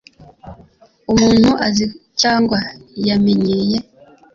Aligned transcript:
umuntu 1.11 1.51
azi 1.67 1.85
cyangwa 2.21 2.57
yamenyeye 3.07 3.77